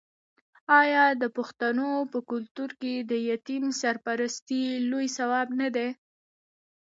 آیا 0.81 1.05
د 1.21 1.23
پښتنو 1.37 1.89
په 2.11 2.19
کلتور 2.29 2.69
کې 2.81 2.93
د 3.11 3.13
یتیم 3.31 3.63
سرپرستي 3.81 4.63
لوی 4.89 5.07
ثواب 5.17 5.47
نه 5.59 5.67
دی؟ 5.75 5.89